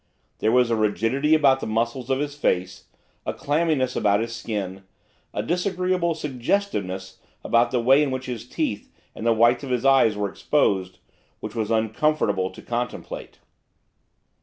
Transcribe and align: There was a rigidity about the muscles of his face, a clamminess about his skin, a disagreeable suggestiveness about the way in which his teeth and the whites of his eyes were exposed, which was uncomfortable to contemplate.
There 0.39 0.51
was 0.51 0.71
a 0.71 0.75
rigidity 0.75 1.35
about 1.35 1.59
the 1.59 1.67
muscles 1.67 2.09
of 2.09 2.17
his 2.17 2.33
face, 2.35 2.85
a 3.23 3.35
clamminess 3.35 3.95
about 3.95 4.19
his 4.19 4.35
skin, 4.35 4.83
a 5.31 5.43
disagreeable 5.43 6.15
suggestiveness 6.15 7.19
about 7.43 7.69
the 7.69 7.79
way 7.79 8.01
in 8.01 8.09
which 8.09 8.25
his 8.25 8.49
teeth 8.49 8.91
and 9.13 9.27
the 9.27 9.31
whites 9.33 9.63
of 9.63 9.69
his 9.69 9.85
eyes 9.85 10.17
were 10.17 10.27
exposed, 10.27 10.97
which 11.39 11.53
was 11.53 11.69
uncomfortable 11.69 12.49
to 12.49 12.63
contemplate. 12.63 13.37